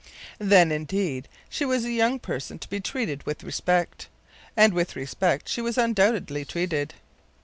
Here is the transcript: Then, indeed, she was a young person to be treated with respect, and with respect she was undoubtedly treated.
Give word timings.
Then, 0.39 0.71
indeed, 0.71 1.27
she 1.47 1.63
was 1.63 1.85
a 1.85 1.91
young 1.91 2.17
person 2.17 2.57
to 2.57 2.67
be 2.67 2.79
treated 2.79 3.21
with 3.27 3.43
respect, 3.43 4.07
and 4.57 4.73
with 4.73 4.95
respect 4.95 5.47
she 5.47 5.61
was 5.61 5.77
undoubtedly 5.77 6.43
treated. 6.43 6.95